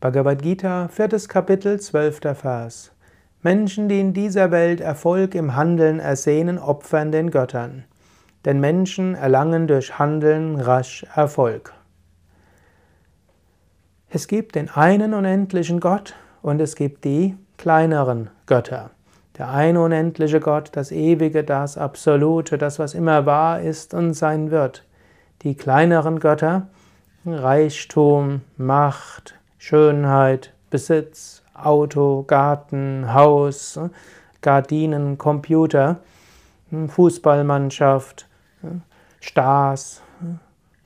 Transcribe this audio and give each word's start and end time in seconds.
Bhagavad 0.00 0.40
Gita, 0.40 0.88
viertes 0.88 1.28
Kapitel, 1.28 1.78
zwölfter 1.78 2.34
Vers. 2.34 2.90
Menschen, 3.42 3.90
die 3.90 4.00
in 4.00 4.14
dieser 4.14 4.50
Welt 4.50 4.80
Erfolg 4.80 5.34
im 5.34 5.56
Handeln 5.56 6.00
ersehnen, 6.00 6.58
opfern 6.58 7.12
den 7.12 7.30
Göttern. 7.30 7.84
Denn 8.46 8.60
Menschen 8.60 9.14
erlangen 9.14 9.66
durch 9.66 9.98
Handeln 9.98 10.58
rasch 10.58 11.04
Erfolg. 11.14 11.74
Es 14.08 14.26
gibt 14.26 14.54
den 14.54 14.70
einen 14.70 15.12
unendlichen 15.12 15.80
Gott 15.80 16.14
und 16.40 16.62
es 16.62 16.76
gibt 16.76 17.04
die 17.04 17.36
kleineren 17.58 18.30
Götter. 18.46 18.92
Der 19.36 19.50
eine 19.50 19.82
unendliche 19.82 20.40
Gott, 20.40 20.70
das 20.72 20.92
Ewige, 20.92 21.44
das 21.44 21.76
Absolute, 21.76 22.56
das, 22.56 22.78
was 22.78 22.94
immer 22.94 23.26
wahr 23.26 23.60
ist 23.60 23.92
und 23.92 24.14
sein 24.14 24.50
wird. 24.50 24.86
Die 25.42 25.56
kleineren 25.56 26.20
Götter, 26.20 26.68
Reichtum, 27.26 28.40
Macht, 28.56 29.39
Schönheit, 29.60 30.54
Besitz, 30.70 31.42
Auto, 31.52 32.24
Garten, 32.26 33.12
Haus, 33.12 33.78
Gardinen, 34.40 35.18
Computer, 35.18 36.00
Fußballmannschaft, 36.88 38.26
Stars, 39.20 40.00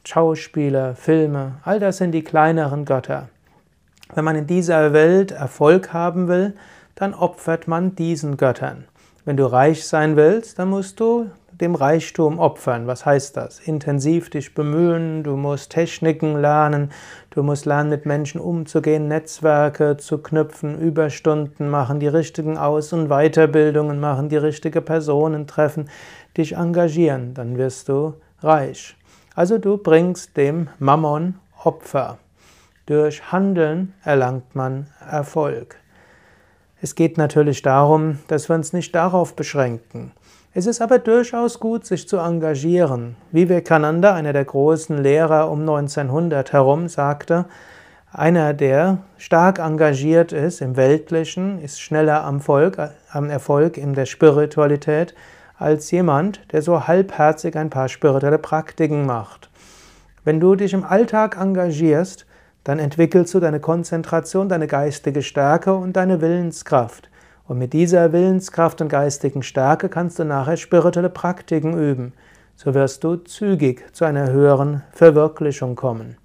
Schauspieler, 0.05 0.97
Filme, 0.97 1.61
all 1.63 1.79
das 1.79 1.99
sind 1.99 2.11
die 2.11 2.25
kleineren 2.25 2.85
Götter. 2.85 3.29
Wenn 4.13 4.25
man 4.25 4.35
in 4.35 4.49
dieser 4.49 4.93
Welt 4.93 5.31
Erfolg 5.31 5.93
haben 5.93 6.27
will, 6.27 6.57
dann 6.97 7.15
opfert 7.15 7.69
man 7.69 7.95
diesen 7.95 8.37
Göttern. 8.37 8.87
Wenn 9.25 9.37
du 9.37 9.47
reich 9.47 9.87
sein 9.87 10.17
willst, 10.17 10.59
dann 10.59 10.71
musst 10.71 10.99
du 10.99 11.31
dem 11.61 11.75
Reichtum 11.75 12.39
opfern. 12.39 12.87
Was 12.87 13.07
heißt 13.07 13.37
das? 13.37 13.61
Intensiv 13.61 14.31
dich 14.31 14.55
bemühen, 14.55 15.23
du 15.23 15.37
musst 15.37 15.71
Techniken 15.71 16.37
lernen, 16.41 16.91
du 17.31 17.43
musst 17.43 17.67
lernen, 17.67 17.91
mit 17.91 18.07
Menschen 18.07 18.41
umzugehen, 18.41 19.09
Netzwerke 19.09 19.97
zu 19.97 20.19
knüpfen, 20.19 20.79
Überstunden 20.79 21.69
machen, 21.69 22.01
die 22.01 22.09
richtigen 22.09 22.59
Aus- 22.59 22.93
und 22.93 23.09
Weiterbildungen 23.09 24.01
machen, 24.01 24.29
die 24.29 24.37
richtige 24.37 24.81
Personen 24.81 25.47
treffen, 25.47 25.89
dich 26.37 26.57
engagieren, 26.57 27.35
dann 27.35 27.57
wirst 27.59 27.89
du 27.89 28.15
reich. 28.41 28.97
Also 29.35 29.59
du 29.59 29.79
bringst 29.79 30.37
dem 30.37 30.69
Mammon 30.79 31.39
Opfer. 31.63 32.19
Durch 32.87 33.33
Handeln 33.33 33.95
erlangt 34.05 34.55
man 34.55 34.89
Erfolg. 35.11 35.77
Es 36.83 36.95
geht 36.95 37.17
natürlich 37.17 37.63
darum, 37.63 38.19
dass 38.29 38.51
wir 38.51 38.57
uns 38.57 38.75
nicht 38.75 38.95
darauf 38.95 39.35
beschränken. 39.35 40.13
Es 40.57 40.67
ist 40.67 40.81
aber 40.81 41.01
durchaus 41.01 41.59
gut, 41.59 41.85
sich 41.85 42.07
zu 42.07 42.19
engagieren. 42.19 43.17
Vivekananda, 43.33 44.15
einer 44.15 44.33
der 44.33 44.45
großen 44.45 44.97
Lehrer 45.03 45.51
um 45.51 45.63
1900 45.63 46.53
herum, 46.53 46.87
sagte, 46.87 47.47
einer, 48.13 48.55
der 48.55 48.99
stark 49.19 49.59
engagiert 49.59 50.31
ist 50.33 50.61
im 50.61 50.77
Weltlichen, 50.77 51.61
ist 51.61 51.81
schneller 51.81 52.23
am, 52.23 52.41
Volk, 52.41 52.79
am 53.11 53.31
Erfolg 53.31 53.77
in 53.77 53.95
der 53.95 54.07
Spiritualität 54.07 55.17
als 55.59 55.91
jemand, 55.91 56.41
der 56.53 56.63
so 56.63 56.87
halbherzig 56.87 57.57
ein 57.57 57.71
paar 57.71 57.89
spirituelle 57.89 58.39
Praktiken 58.39 59.07
macht. 59.07 59.51
Wenn 60.23 60.39
du 60.39 60.55
dich 60.55 60.73
im 60.73 60.85
Alltag 60.85 61.37
engagierst, 61.37 62.27
dann 62.63 62.79
entwickelst 62.79 63.35
du 63.35 63.41
deine 63.41 63.59
Konzentration, 63.59 64.49
deine 64.49 64.69
geistige 64.69 65.23
Stärke 65.23 65.75
und 65.75 65.95
deine 65.97 66.21
Willenskraft. 66.21 67.11
Und 67.47 67.59
mit 67.59 67.75
dieser 67.75 68.13
Willenskraft 68.13 68.81
und 68.81 68.89
geistigen 68.89 69.43
Stärke 69.43 69.91
kannst 69.91 70.19
du 70.19 70.25
nachher 70.25 70.57
spirituelle 70.57 71.11
Praktiken 71.11 71.79
üben. 71.79 72.15
So 72.57 72.73
wirst 72.73 73.05
du 73.05 73.17
zügig 73.17 73.85
zu 73.95 74.07
einer 74.07 74.31
höheren 74.31 74.83
Verwirklichung 74.93 75.77
kommen. 75.77 76.17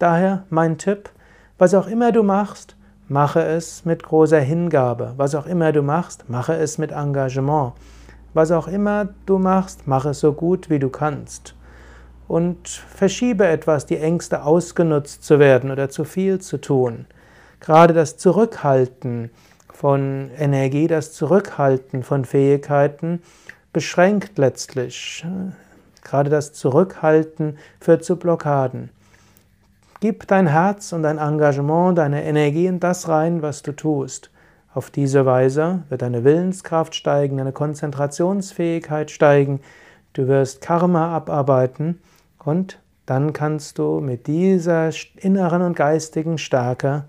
Daher 0.00 0.44
mein 0.50 0.76
Tipp, 0.76 1.10
was 1.58 1.74
auch 1.74 1.86
immer 1.86 2.10
du 2.10 2.24
machst, 2.24 2.74
mache 3.08 3.42
es 3.42 3.84
mit 3.84 4.02
großer 4.02 4.40
Hingabe. 4.40 5.14
Was 5.16 5.36
auch 5.36 5.46
immer 5.46 5.70
du 5.70 5.82
machst, 5.82 6.28
mache 6.28 6.54
es 6.54 6.78
mit 6.78 6.90
Engagement. 6.90 7.74
Was 8.32 8.50
auch 8.50 8.66
immer 8.66 9.10
du 9.26 9.38
machst, 9.38 9.86
mache 9.86 10.10
es 10.10 10.20
so 10.20 10.32
gut 10.32 10.70
wie 10.70 10.80
du 10.80 10.88
kannst. 10.88 11.54
Und 12.26 12.68
verschiebe 12.68 13.46
etwas, 13.46 13.86
die 13.86 13.98
Ängste 13.98 14.42
ausgenutzt 14.42 15.22
zu 15.22 15.38
werden 15.38 15.70
oder 15.70 15.88
zu 15.88 16.04
viel 16.04 16.40
zu 16.40 16.60
tun. 16.60 17.06
Gerade 17.60 17.94
das 17.94 18.16
Zurückhalten, 18.16 19.30
von 19.74 20.30
Energie, 20.38 20.86
das 20.86 21.12
Zurückhalten 21.12 22.04
von 22.04 22.24
Fähigkeiten 22.24 23.20
beschränkt 23.72 24.38
letztlich. 24.38 25.26
Gerade 26.04 26.30
das 26.30 26.52
Zurückhalten 26.52 27.58
führt 27.80 28.04
zu 28.04 28.16
Blockaden. 28.16 28.90
Gib 30.00 30.28
dein 30.28 30.46
Herz 30.46 30.92
und 30.92 31.02
dein 31.02 31.18
Engagement, 31.18 31.98
deine 31.98 32.24
Energie 32.24 32.66
in 32.66 32.78
das 32.78 33.08
rein, 33.08 33.42
was 33.42 33.62
du 33.62 33.72
tust. 33.72 34.30
Auf 34.72 34.90
diese 34.90 35.26
Weise 35.26 35.82
wird 35.88 36.02
deine 36.02 36.24
Willenskraft 36.24 36.94
steigen, 36.94 37.38
deine 37.38 37.52
Konzentrationsfähigkeit 37.52 39.10
steigen, 39.10 39.60
du 40.12 40.28
wirst 40.28 40.60
Karma 40.60 41.14
abarbeiten 41.16 42.00
und 42.44 42.78
dann 43.06 43.32
kannst 43.32 43.78
du 43.78 44.00
mit 44.00 44.26
dieser 44.26 44.90
inneren 45.16 45.62
und 45.62 45.76
geistigen 45.76 46.38
Stärke 46.38 47.04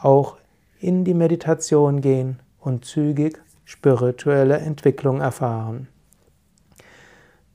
auch 0.00 0.36
in 0.84 1.04
die 1.04 1.14
Meditation 1.14 2.00
gehen 2.00 2.40
und 2.60 2.84
zügig 2.84 3.40
spirituelle 3.64 4.58
Entwicklung 4.58 5.20
erfahren. 5.20 5.88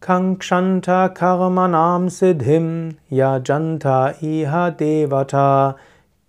Kankshanta 0.02 1.10
karmanam 1.10 2.10
siddhim 2.10 2.98
yajanta 3.12 4.16
iha 4.22 4.72
devata 4.72 5.76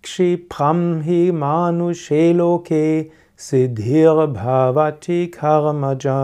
kshipram 0.03 1.01
hi 1.03 1.31
manusheloke 1.31 3.11
siddhir 3.37 4.27
bhavati 4.35 5.31
karmaja 5.31 6.21